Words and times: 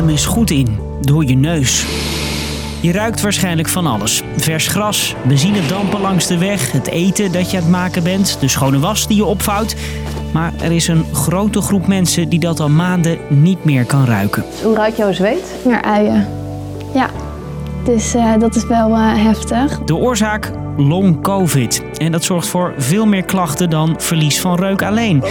Adem 0.00 0.12
eens 0.12 0.26
goed 0.26 0.50
in, 0.50 0.78
door 1.00 1.24
je 1.24 1.36
neus. 1.36 1.86
Je 2.80 2.92
ruikt 2.92 3.20
waarschijnlijk 3.20 3.68
van 3.68 3.86
alles. 3.86 4.22
Vers 4.36 4.66
gras, 4.66 5.14
benzinedampen 5.26 6.00
langs 6.00 6.26
de 6.26 6.38
weg, 6.38 6.72
het 6.72 6.88
eten 6.88 7.32
dat 7.32 7.50
je 7.50 7.56
aan 7.56 7.62
het 7.62 7.72
maken 7.72 8.02
bent, 8.02 8.36
de 8.40 8.48
schone 8.48 8.78
was 8.78 9.06
die 9.06 9.16
je 9.16 9.24
opvouwt. 9.24 9.76
Maar 10.32 10.52
er 10.62 10.72
is 10.72 10.88
een 10.88 11.04
grote 11.12 11.60
groep 11.60 11.86
mensen 11.86 12.28
die 12.28 12.38
dat 12.38 12.60
al 12.60 12.68
maanden 12.68 13.18
niet 13.28 13.64
meer 13.64 13.84
kan 13.84 14.04
ruiken. 14.04 14.44
Hoe 14.62 14.74
ruikt 14.74 14.96
jouw 14.96 15.12
zweet? 15.12 15.54
Naar 15.64 15.82
uien. 15.82 16.26
Ja, 16.94 17.10
dus 17.84 18.14
uh, 18.14 18.38
dat 18.38 18.56
is 18.56 18.66
wel 18.66 18.90
uh, 18.90 19.24
heftig. 19.24 19.78
De 19.78 19.94
oorzaak? 19.94 20.52
Long 20.76 21.22
COVID. 21.22 21.82
En 21.96 22.12
dat 22.12 22.24
zorgt 22.24 22.46
voor 22.46 22.74
veel 22.76 23.06
meer 23.06 23.24
klachten 23.24 23.70
dan 23.70 23.94
verlies 23.98 24.40
van 24.40 24.54
reuk 24.54 24.82
alleen. 24.82 25.22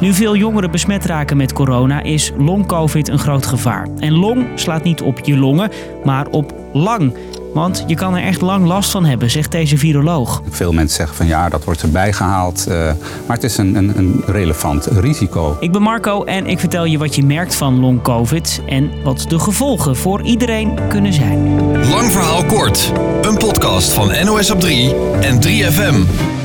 Nu 0.00 0.12
veel 0.12 0.36
jongeren 0.36 0.70
besmet 0.70 1.04
raken 1.04 1.36
met 1.36 1.52
corona, 1.52 2.02
is 2.02 2.32
long-covid 2.38 3.08
een 3.08 3.18
groot 3.18 3.46
gevaar. 3.46 3.86
En 3.98 4.12
long 4.12 4.46
slaat 4.54 4.82
niet 4.82 5.02
op 5.02 5.18
je 5.18 5.36
longen, 5.36 5.70
maar 6.04 6.26
op 6.30 6.54
lang. 6.72 7.14
Want 7.54 7.84
je 7.86 7.94
kan 7.94 8.16
er 8.16 8.22
echt 8.22 8.40
lang 8.40 8.66
last 8.66 8.90
van 8.90 9.04
hebben, 9.04 9.30
zegt 9.30 9.52
deze 9.52 9.78
viroloog. 9.78 10.42
Veel 10.50 10.72
mensen 10.72 10.96
zeggen 10.96 11.16
van 11.16 11.26
ja, 11.26 11.48
dat 11.48 11.64
wordt 11.64 11.82
erbij 11.82 12.12
gehaald. 12.12 12.66
Uh, 12.68 12.74
maar 13.26 13.36
het 13.36 13.44
is 13.44 13.56
een, 13.56 13.74
een, 13.74 13.98
een, 13.98 14.22
relevant 14.26 14.86
risico. 14.86 15.56
Ik 15.60 15.72
ben 15.72 15.82
Marco 15.82 16.24
en 16.24 16.46
ik 16.46 16.58
vertel 16.58 16.84
je 16.84 16.98
wat 16.98 17.14
je 17.14 17.24
merkt 17.24 17.54
van 17.54 17.80
long 17.80 18.02
covid 18.02 18.62
en 18.66 18.90
wat 19.04 19.24
de 19.28 19.38
gevolgen 19.38 19.96
voor 19.96 20.22
iedereen 20.22 20.78
kunnen 20.88 21.12
zijn. 21.12 21.60
Lang 21.88 22.12
verhaal 22.12 22.44
kort. 22.44 22.92
Een 23.22 23.36
podcast 23.36 23.92
van 23.92 24.12
NOS 24.24 24.50
op 24.50 24.60
3 24.60 24.94
en 25.20 25.36
3FM. 25.36 25.96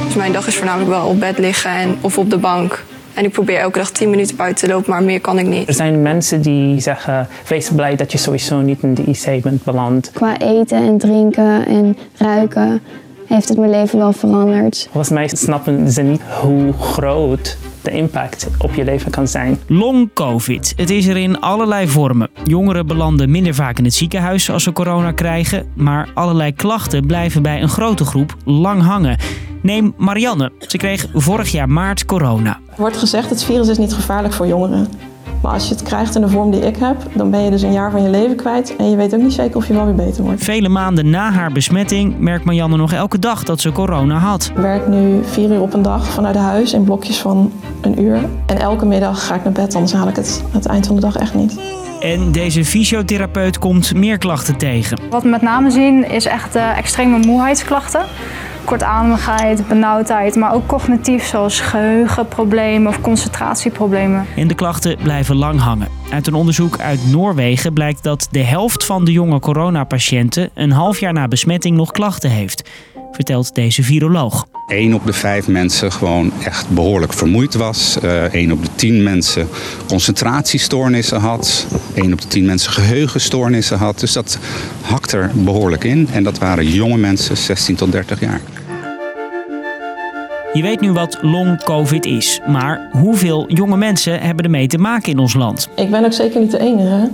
Dus 0.05 0.15
mijn 0.15 0.31
dag 0.31 0.47
is 0.47 0.55
voornamelijk 0.55 0.89
wel 0.89 1.05
op 1.05 1.19
bed 1.19 1.37
liggen 1.37 1.71
en, 1.71 1.97
of 2.01 2.17
op 2.17 2.29
de 2.29 2.37
bank. 2.37 2.83
En 3.21 3.27
ik 3.27 3.33
probeer 3.33 3.57
elke 3.59 3.77
dag 3.77 3.91
10 3.91 4.09
minuten 4.09 4.35
buiten 4.35 4.67
te 4.67 4.73
lopen, 4.73 4.91
maar 4.91 5.03
meer 5.03 5.21
kan 5.21 5.39
ik 5.39 5.45
niet. 5.45 5.67
Er 5.67 5.73
zijn 5.73 6.01
mensen 6.01 6.41
die 6.41 6.79
zeggen: 6.79 7.27
wees 7.47 7.69
blij 7.69 7.95
dat 7.95 8.11
je 8.11 8.17
sowieso 8.17 8.61
niet 8.61 8.81
in 8.81 8.93
de 8.93 9.03
IC 9.03 9.43
bent 9.43 9.63
beland. 9.63 10.11
Qua 10.13 10.39
eten 10.39 10.77
en 10.77 10.97
drinken 10.97 11.65
en 11.65 11.97
ruiken 12.17 12.81
heeft 13.27 13.49
het 13.49 13.57
mijn 13.57 13.71
leven 13.71 13.99
wel 13.99 14.13
veranderd. 14.13 14.87
Volgens 14.91 15.13
mij 15.13 15.27
snappen 15.27 15.91
ze 15.91 16.01
niet 16.01 16.21
hoe 16.41 16.73
groot 16.73 17.57
de 17.81 17.91
impact 17.91 18.47
op 18.57 18.73
je 18.73 18.83
leven 18.83 19.11
kan 19.11 19.27
zijn. 19.27 19.59
Long 19.67 20.13
COVID. 20.13 20.73
Het 20.75 20.89
is 20.89 21.07
er 21.07 21.17
in 21.17 21.39
allerlei 21.39 21.87
vormen. 21.87 22.29
Jongeren 22.43 22.87
belanden 22.87 23.31
minder 23.31 23.53
vaak 23.53 23.77
in 23.77 23.83
het 23.83 23.93
ziekenhuis 23.93 24.49
als 24.49 24.63
ze 24.63 24.71
corona 24.71 25.11
krijgen, 25.11 25.65
maar 25.75 26.09
allerlei 26.13 26.53
klachten 26.53 27.05
blijven 27.05 27.41
bij 27.41 27.61
een 27.61 27.69
grote 27.69 28.05
groep 28.05 28.35
lang 28.45 28.81
hangen. 28.81 29.17
Neem 29.61 29.93
Marianne. 29.97 30.51
Ze 30.59 30.77
kreeg 30.77 31.05
vorig 31.13 31.51
jaar 31.51 31.69
maart 31.69 32.05
corona. 32.05 32.59
Er 32.81 32.87
wordt 32.87 33.01
gezegd 33.01 33.29
het 33.29 33.43
virus 33.43 33.67
is 33.67 33.77
niet 33.77 33.93
gevaarlijk 33.93 34.33
voor 34.33 34.47
jongeren. 34.47 34.87
Maar 35.41 35.51
als 35.51 35.67
je 35.67 35.73
het 35.73 35.83
krijgt 35.83 36.15
in 36.15 36.21
de 36.21 36.27
vorm 36.27 36.51
die 36.51 36.61
ik 36.61 36.75
heb, 36.75 36.95
dan 37.13 37.29
ben 37.29 37.39
je 37.39 37.49
dus 37.49 37.61
een 37.61 37.71
jaar 37.71 37.91
van 37.91 38.03
je 38.03 38.09
leven 38.09 38.35
kwijt. 38.35 38.75
En 38.75 38.89
je 38.89 38.95
weet 38.95 39.13
ook 39.13 39.21
niet 39.21 39.33
zeker 39.33 39.57
of 39.57 39.67
je 39.67 39.73
wel 39.73 39.85
weer 39.85 39.95
beter 39.95 40.23
wordt. 40.23 40.43
Vele 40.43 40.69
maanden 40.69 41.09
na 41.09 41.31
haar 41.31 41.51
besmetting 41.51 42.19
merkt 42.19 42.45
Marianne 42.45 42.77
nog 42.77 42.93
elke 42.93 43.19
dag 43.19 43.43
dat 43.43 43.59
ze 43.59 43.71
corona 43.71 44.17
had. 44.17 44.51
Ik 44.55 44.61
werk 44.61 44.87
nu 44.87 45.23
vier 45.23 45.51
uur 45.51 45.61
op 45.61 45.73
een 45.73 45.81
dag 45.81 46.05
vanuit 46.07 46.35
huis 46.35 46.73
in 46.73 46.83
blokjes 46.83 47.17
van 47.17 47.51
een 47.81 48.01
uur. 48.01 48.19
En 48.45 48.59
elke 48.59 48.85
middag 48.85 49.27
ga 49.27 49.35
ik 49.35 49.43
naar 49.43 49.53
bed, 49.53 49.75
anders 49.75 49.93
haal 49.93 50.07
ik 50.07 50.15
het 50.15 50.41
aan 50.45 50.51
het 50.51 50.65
eind 50.65 50.87
van 50.87 50.95
de 50.95 51.01
dag 51.01 51.15
echt 51.15 51.33
niet. 51.33 51.59
En 51.99 52.31
deze 52.31 52.65
fysiotherapeut 52.65 53.59
komt 53.59 53.93
meer 53.93 54.17
klachten 54.17 54.57
tegen. 54.57 54.99
Wat 55.09 55.23
we 55.23 55.29
met 55.29 55.41
name 55.41 55.71
zien 55.71 56.09
is 56.09 56.25
echt 56.25 56.55
uh, 56.55 56.77
extreme 56.77 57.17
moeheidsklachten 57.17 58.01
kortademigheid, 58.63 59.67
benauwdheid, 59.67 60.35
maar 60.35 60.53
ook 60.53 60.67
cognitief 60.67 61.25
zoals 61.25 61.59
geheugenproblemen 61.59 62.87
of 62.87 63.01
concentratieproblemen. 63.01 64.25
En 64.35 64.47
de 64.47 64.55
klachten 64.55 64.97
blijven 64.97 65.35
lang 65.35 65.59
hangen. 65.59 65.87
Uit 66.11 66.27
een 66.27 66.33
onderzoek 66.33 66.79
uit 66.79 67.11
Noorwegen 67.11 67.73
blijkt 67.73 68.03
dat 68.03 68.27
de 68.31 68.43
helft 68.43 68.85
van 68.85 69.05
de 69.05 69.11
jonge 69.11 69.39
coronapatiënten 69.39 70.49
een 70.53 70.71
half 70.71 70.99
jaar 70.99 71.13
na 71.13 71.27
besmetting 71.27 71.77
nog 71.77 71.91
klachten 71.91 72.29
heeft 72.29 72.69
vertelt 73.11 73.55
deze 73.55 73.83
viroloog. 73.83 74.45
1 74.71 74.93
op 74.93 75.05
de 75.05 75.13
5 75.13 75.47
mensen 75.47 75.91
gewoon 75.91 76.31
echt 76.43 76.69
behoorlijk 76.69 77.13
vermoeid 77.13 77.53
was. 77.53 77.97
Uh, 78.03 78.25
eh, 78.25 78.33
1 78.33 78.51
op 78.51 78.63
de 78.63 78.69
10 78.75 79.03
mensen 79.03 79.47
concentratiestoornissen 79.87 81.19
had. 81.19 81.67
1 81.93 82.13
op 82.13 82.21
de 82.21 82.27
10 82.27 82.45
mensen 82.45 82.71
geheugenstoornissen 82.71 83.77
had. 83.77 83.99
Dus 83.99 84.13
dat 84.13 84.37
hakt 84.81 85.11
er 85.11 85.31
behoorlijk 85.33 85.83
in. 85.83 86.07
En 86.11 86.23
dat 86.23 86.37
waren 86.37 86.67
jonge 86.67 86.97
mensen, 86.97 87.37
16 87.37 87.75
tot 87.75 87.91
30 87.91 88.19
jaar. 88.19 88.41
Je 90.53 90.61
weet 90.61 90.81
nu 90.81 90.91
wat 90.91 91.17
long 91.21 91.63
COVID 91.63 92.05
is, 92.05 92.39
maar 92.47 92.89
hoeveel 92.91 93.51
jonge 93.51 93.77
mensen 93.77 94.21
hebben 94.21 94.45
ermee 94.45 94.67
te 94.67 94.77
maken 94.77 95.11
in 95.11 95.17
ons 95.17 95.33
land? 95.33 95.69
Ik 95.75 95.91
ben 95.91 96.05
ook 96.05 96.13
zeker 96.13 96.39
niet 96.39 96.51
de 96.51 96.59
enige 96.59 97.09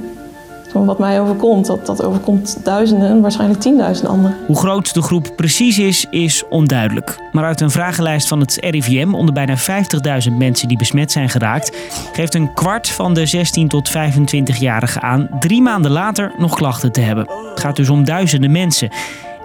wat 0.71 0.99
mij 0.99 1.21
overkomt, 1.21 1.65
dat, 1.65 1.85
dat 1.85 2.03
overkomt 2.03 2.57
duizenden, 2.63 3.21
waarschijnlijk 3.21 3.59
tienduizenden 3.59 4.11
anderen. 4.11 4.37
Hoe 4.45 4.57
groot 4.57 4.93
de 4.93 5.01
groep 5.01 5.33
precies 5.35 5.79
is, 5.79 6.05
is 6.09 6.43
onduidelijk. 6.49 7.19
Maar 7.31 7.43
uit 7.43 7.61
een 7.61 7.71
vragenlijst 7.71 8.27
van 8.27 8.39
het 8.39 8.57
RIVM 8.59 9.13
onder 9.13 9.33
bijna 9.33 9.57
50.000 9.57 10.33
mensen 10.37 10.67
die 10.67 10.77
besmet 10.77 11.11
zijn 11.11 11.29
geraakt, 11.29 11.77
geeft 12.13 12.33
een 12.33 12.53
kwart 12.53 12.89
van 12.89 13.13
de 13.13 13.25
16 13.25 13.67
tot 13.67 13.89
25-jarigen 13.89 15.01
aan 15.01 15.29
drie 15.39 15.61
maanden 15.61 15.91
later 15.91 16.33
nog 16.37 16.55
klachten 16.55 16.91
te 16.91 17.01
hebben. 17.01 17.27
Het 17.49 17.59
gaat 17.59 17.75
dus 17.75 17.89
om 17.89 18.03
duizenden 18.03 18.51
mensen. 18.51 18.89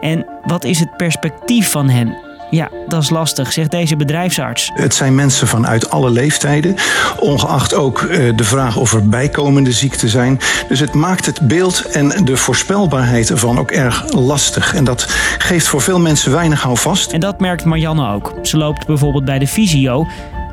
En 0.01 0.27
wat 0.45 0.65
is 0.65 0.79
het 0.79 0.97
perspectief 0.97 1.71
van 1.71 1.89
hen? 1.89 2.32
Ja, 2.53 2.69
dat 2.89 3.03
is 3.03 3.11
lastig, 3.11 3.53
zegt 3.53 3.71
deze 3.71 3.97
bedrijfsarts. 3.97 4.71
Het 4.75 4.95
zijn 4.95 5.15
mensen 5.15 5.47
vanuit 5.47 5.91
alle 5.91 6.11
leeftijden, 6.11 6.77
ongeacht 7.19 7.75
ook 7.75 8.03
eh, 8.03 8.37
de 8.37 8.45
vraag 8.45 8.77
of 8.77 8.93
er 8.93 9.09
bijkomende 9.09 9.73
ziekten 9.73 10.09
zijn. 10.09 10.41
Dus 10.69 10.81
het 10.81 10.95
maakt 10.95 11.27
het 11.27 11.41
beeld 11.41 11.85
en 11.85 12.25
de 12.25 12.37
voorspelbaarheid 12.37 13.31
ervan 13.31 13.59
ook 13.59 13.71
erg 13.71 14.13
lastig. 14.13 14.75
En 14.75 14.85
dat 14.85 15.07
geeft 15.39 15.67
voor 15.67 15.81
veel 15.81 16.01
mensen 16.01 16.33
weinig 16.33 16.63
houvast. 16.63 17.13
En 17.13 17.21
dat 17.21 17.41
merkt 17.41 17.65
Marianne 17.65 18.13
ook. 18.13 18.35
Ze 18.43 18.57
loopt 18.57 18.87
bijvoorbeeld 18.87 19.25
bij 19.25 19.39
de 19.39 19.47
fysio 19.47 20.07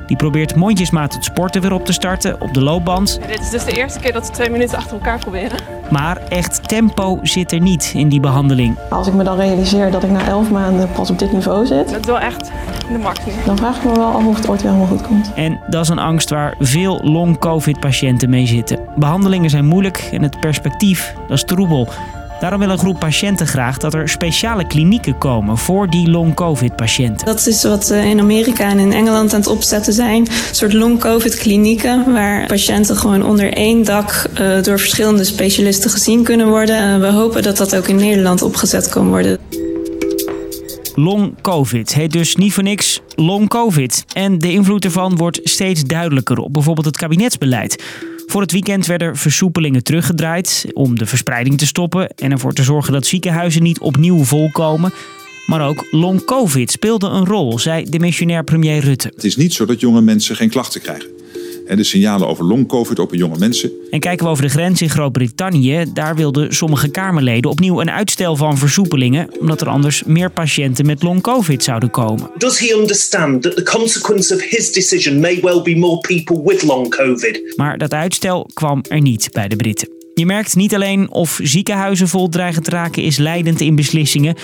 die 0.08 0.18
probeert 0.18 0.56
mondjesmaat 0.56 1.14
het 1.14 1.24
sporten 1.24 1.62
weer 1.62 1.74
op 1.74 1.86
te 1.86 1.94
starten 1.94 2.42
op 2.42 2.54
de 2.54 2.62
loopband. 2.62 3.20
Dit 3.28 3.40
is 3.40 3.50
dus 3.50 3.66
de 3.66 3.72
eerste 3.72 4.00
keer 4.00 4.14
dat 4.14 4.28
we 4.28 4.34
twee 4.34 4.50
minuten 4.50 4.78
achter 4.78 4.94
elkaar 4.94 5.20
proberen. 5.20 5.79
Maar 5.90 6.18
echt 6.30 6.68
tempo 6.68 7.20
zit 7.22 7.52
er 7.52 7.60
niet 7.60 7.92
in 7.96 8.10
die 8.10 8.20
behandeling. 8.20 8.78
Als 8.90 9.08
ik 9.08 9.14
me 9.14 9.24
dan 9.24 9.38
realiseer 9.38 9.92
dat 9.92 10.04
ik 10.04 10.12
na 10.12 10.28
elf 10.28 10.52
maanden 10.52 10.92
pas 10.92 11.10
op 11.10 11.20
dit 11.20 11.32
niveau 11.32 11.66
zit. 11.66 11.90
Dat 11.90 12.00
is 12.00 12.06
wel 12.06 12.20
echt 12.20 12.52
de 12.92 12.98
maximum. 12.98 13.46
Dan 13.46 13.58
vraag 13.58 13.78
ik 13.78 13.84
me 13.84 13.96
wel 13.96 14.12
af 14.12 14.26
of 14.26 14.36
het 14.36 14.50
ooit 14.50 14.62
weer 14.62 14.72
helemaal 14.72 14.98
goed 14.98 15.08
komt. 15.08 15.34
En 15.36 15.60
dat 15.68 15.84
is 15.84 15.90
een 15.90 16.00
angst 16.00 16.30
waar 16.30 16.56
veel 16.60 17.00
long-covid-patiënten 17.04 18.30
mee 18.30 18.48
zitten. 18.48 18.80
Behandelingen 18.96 19.50
zijn 19.50 19.66
moeilijk 19.66 20.10
en 20.12 20.24
het 20.24 20.40
perspectief, 20.40 21.14
dat 21.28 21.38
is 21.38 21.44
troebel. 21.44 21.88
Daarom 22.40 22.60
wil 22.60 22.70
een 22.70 22.78
groep 22.78 23.00
patiënten 23.00 23.48
graag 23.48 23.78
dat 23.78 23.94
er 23.94 24.10
speciale 24.10 24.68
klinieken 24.68 25.18
komen 25.18 25.58
voor 25.58 25.90
die 25.90 26.10
long-covid-patiënten. 26.10 27.26
Dat 27.26 27.48
is 27.48 27.64
wat 27.64 27.90
in 27.90 28.20
Amerika 28.20 28.70
en 28.70 28.80
in 28.80 28.94
Engeland 28.94 29.34
aan 29.34 29.40
het 29.40 29.50
opzetten 29.50 29.94
zijn. 29.94 30.22
Een 30.22 30.56
soort 30.56 30.74
long-covid-klinieken 30.74 32.14
waar 32.14 32.48
patiënten 32.48 32.98
gewoon 32.98 33.24
onder 33.26 33.54
één 33.54 33.84
dak 33.84 34.30
uh, 34.40 34.64
door 34.64 34.80
verschillende 34.80 35.24
specialisten 35.24 35.90
gezien 35.90 36.24
kunnen 36.24 36.48
worden. 36.48 36.96
Uh, 36.96 37.00
we 37.00 37.08
hopen 37.08 37.44
dat 37.44 37.58
dat 37.58 37.76
ook 37.76 37.88
in 37.88 37.96
Nederland 37.96 38.42
opgezet 38.42 38.90
kan 38.90 39.08
worden. 39.08 39.38
Long 40.96 41.42
COVID 41.42 41.94
heet 41.94 42.12
dus 42.12 42.36
niet 42.36 42.54
voor 42.54 42.64
niks 42.64 43.02
long 43.16 43.48
COVID. 43.48 44.06
En 44.14 44.40
de 44.40 44.52
invloed 44.52 44.86
ervan 44.86 45.18
wordt 45.18 45.40
steeds 45.44 45.84
duidelijker 45.84 46.38
op 46.38 46.54
bijvoorbeeld 46.54 46.86
het 46.86 46.98
kabinetsbeleid. 46.98 47.84
Voor 48.30 48.42
het 48.42 48.52
weekend 48.52 48.86
werden 48.86 49.16
versoepelingen 49.16 49.84
teruggedraaid 49.84 50.66
om 50.74 50.98
de 50.98 51.06
verspreiding 51.06 51.58
te 51.58 51.66
stoppen 51.66 52.10
en 52.10 52.32
ervoor 52.32 52.54
te 52.54 52.64
zorgen 52.64 52.94
dat 52.94 53.06
ziekenhuizen 53.06 53.64
niet 53.64 53.80
opnieuw 53.80 54.24
volkomen. 54.24 54.94
Maar 55.46 55.68
ook 55.68 55.88
long 55.92 56.26
COVID 56.26 56.72
speelde 56.72 57.08
een 57.08 57.26
rol, 57.26 57.60
zei 57.60 57.90
de 57.90 58.00
missionair 58.00 58.44
premier 58.44 58.80
Rutte. 58.80 59.12
Het 59.16 59.24
is 59.24 59.36
niet 59.36 59.54
zo 59.54 59.66
dat 59.66 59.80
jonge 59.80 60.02
mensen 60.02 60.36
geen 60.36 60.50
klachten 60.50 60.82
krijgen. 60.82 61.10
En 61.70 61.78
de 61.78 61.84
signalen 61.84 62.28
over 62.28 62.46
long-covid 62.46 63.00
op 63.00 63.16
jonge 63.16 63.38
mensen. 63.38 63.72
En 63.92 64.00
kijken 64.00 64.26
we 64.26 64.32
over 64.32 64.44
de 64.44 64.50
grens 64.50 64.82
in 64.82 64.90
Groot-Brittannië. 64.90 65.86
Daar 65.94 66.16
wilden 66.16 66.54
sommige 66.54 66.90
Kamerleden 66.90 67.52
opnieuw 67.52 67.82
een 67.82 67.92
uitstel 67.92 68.36
van 68.36 68.58
versoepelingen. 68.58 69.30
Omdat 69.40 69.62
er 69.62 69.68
anders 69.68 70.04
meer 70.04 70.32
patiënten 70.32 70.86
met 70.86 71.04
long-covid 71.04 71.64
zouden 71.64 71.92
komen. 71.92 72.32
Does 72.38 72.60
he 72.60 72.76
understand 72.80 73.42
that 73.42 73.56
the 73.56 73.64
consequence 73.64 74.36
of 74.36 74.42
his 74.42 74.72
decision 74.72 75.20
may 75.20 75.40
well 75.42 75.62
be 75.62 75.76
more 75.76 75.98
people 75.98 76.42
with 76.44 76.64
long-covid? 76.64 77.54
Maar 77.56 77.78
dat 77.78 77.94
uitstel 77.94 78.50
kwam 78.54 78.82
er 78.88 79.02
niet 79.02 79.30
bij 79.32 79.48
de 79.48 79.56
Britten. 79.56 79.99
Je 80.20 80.26
merkt 80.26 80.56
niet 80.56 80.76
alleen 80.76 81.12
of 81.12 81.40
ziekenhuizen 81.44 82.08
vol 82.08 82.30
dreigen 82.30 82.64
te 82.64 82.70
raken 82.70 83.04
is 83.04 83.18
leidend 83.18 83.62
in 83.62 83.76
beslissingen. 83.76 84.36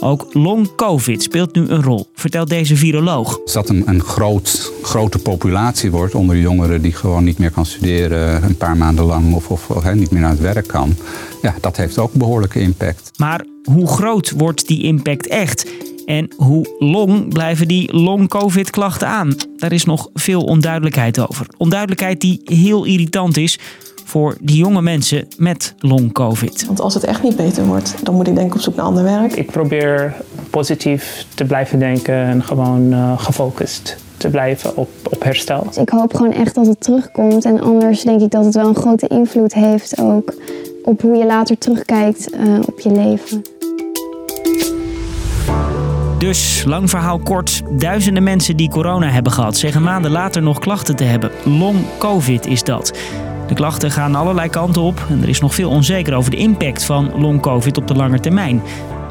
Ook 0.00 0.26
long-covid 0.32 1.22
speelt 1.22 1.54
nu 1.54 1.68
een 1.68 1.82
rol, 1.82 2.06
vertelt 2.14 2.48
deze 2.48 2.76
viroloog. 2.76 3.40
Als 3.42 3.52
dat 3.52 3.68
een, 3.68 3.82
een 3.86 4.02
groot, 4.02 4.72
grote 4.82 5.18
populatie 5.18 5.90
wordt 5.90 6.14
onder 6.14 6.38
jongeren 6.38 6.82
die 6.82 6.92
gewoon 6.92 7.24
niet 7.24 7.38
meer 7.38 7.50
kan 7.50 7.66
studeren 7.66 8.44
een 8.44 8.56
paar 8.56 8.76
maanden 8.76 9.04
lang 9.04 9.34
of, 9.34 9.48
of 9.48 9.94
niet 9.94 10.10
meer 10.10 10.20
naar 10.20 10.30
het 10.30 10.40
werk 10.40 10.66
kan, 10.66 10.96
ja, 11.42 11.54
dat 11.60 11.76
heeft 11.76 11.98
ook 11.98 12.12
behoorlijke 12.12 12.60
impact. 12.60 13.10
Maar 13.16 13.44
hoe 13.64 13.86
groot 13.86 14.30
wordt 14.36 14.66
die 14.66 14.82
impact 14.82 15.26
echt? 15.26 15.66
En 16.06 16.32
hoe 16.36 16.76
long 16.78 17.28
blijven 17.28 17.68
die 17.68 17.96
long-covid 17.96 18.70
klachten 18.70 19.08
aan? 19.08 19.34
Daar 19.56 19.72
is 19.72 19.84
nog 19.84 20.08
veel 20.14 20.42
onduidelijkheid 20.42 21.28
over. 21.28 21.46
Onduidelijkheid 21.56 22.20
die 22.20 22.40
heel 22.44 22.84
irritant 22.84 23.36
is 23.36 23.58
voor 24.12 24.36
die 24.40 24.56
jonge 24.56 24.82
mensen 24.82 25.28
met 25.36 25.74
long-covid. 25.78 26.66
Want 26.66 26.80
als 26.80 26.94
het 26.94 27.04
echt 27.04 27.22
niet 27.22 27.36
beter 27.36 27.64
wordt, 27.64 27.94
dan 28.02 28.14
moet 28.14 28.26
ik 28.26 28.34
denk 28.34 28.46
ik 28.46 28.54
op 28.54 28.60
zoek 28.60 28.74
naar 28.74 28.84
ander 28.84 29.04
werk. 29.04 29.32
Ik 29.32 29.50
probeer 29.50 30.14
positief 30.50 31.26
te 31.34 31.44
blijven 31.44 31.78
denken 31.78 32.14
en 32.14 32.42
gewoon 32.42 32.92
uh, 32.92 33.18
gefocust 33.18 33.96
te 34.16 34.28
blijven 34.28 34.76
op, 34.76 34.88
op 35.10 35.22
herstel. 35.22 35.64
Dus 35.66 35.76
ik 35.76 35.88
hoop 35.88 36.14
gewoon 36.14 36.32
echt 36.32 36.54
dat 36.54 36.66
het 36.66 36.80
terugkomt. 36.80 37.44
En 37.44 37.60
anders 37.60 38.02
denk 38.02 38.20
ik 38.20 38.30
dat 38.30 38.44
het 38.44 38.54
wel 38.54 38.68
een 38.68 38.74
grote 38.74 39.06
invloed 39.08 39.54
heeft 39.54 40.00
ook 40.00 40.34
op 40.84 41.00
hoe 41.00 41.16
je 41.16 41.26
later 41.26 41.58
terugkijkt 41.58 42.34
uh, 42.34 42.58
op 42.66 42.80
je 42.80 42.90
leven. 42.90 43.42
Dus, 46.18 46.64
lang 46.66 46.90
verhaal 46.90 47.18
kort, 47.18 47.62
duizenden 47.78 48.22
mensen 48.22 48.56
die 48.56 48.70
corona 48.70 49.08
hebben 49.08 49.32
gehad 49.32 49.56
zeggen 49.56 49.82
maanden 49.82 50.10
later 50.10 50.42
nog 50.42 50.58
klachten 50.58 50.96
te 50.96 51.04
hebben. 51.04 51.30
Long 51.44 51.76
COVID 51.98 52.46
is 52.46 52.62
dat. 52.62 52.92
De 53.52 53.58
klachten 53.58 53.90
gaan 53.90 54.14
allerlei 54.14 54.48
kanten 54.48 54.82
op 54.82 55.06
en 55.08 55.22
er 55.22 55.28
is 55.28 55.40
nog 55.40 55.54
veel 55.54 55.70
onzeker 55.70 56.14
over 56.14 56.30
de 56.30 56.36
impact 56.36 56.84
van 56.84 57.20
long 57.20 57.40
COVID 57.40 57.76
op 57.76 57.86
de 57.86 57.94
lange 57.94 58.20
termijn. 58.20 58.62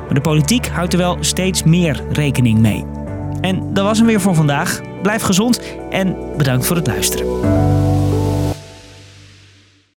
Maar 0.06 0.14
de 0.14 0.22
politiek 0.22 0.68
houdt 0.68 0.94
er 0.94 1.00
wel 1.00 1.18
steeds 1.20 1.64
meer 1.64 2.04
rekening 2.12 2.60
mee. 2.60 2.86
En 3.42 3.74
dat 3.74 3.86
was 3.86 3.98
hem 3.98 4.08
weer 4.08 4.22
voor 4.22 4.36
vandaag. 4.36 4.82
Blijf 5.02 5.22
gezond 5.22 5.62
en 5.90 6.16
bedankt 6.38 6.66
voor 6.66 6.76
het 6.76 6.88
luisteren. 6.88 7.71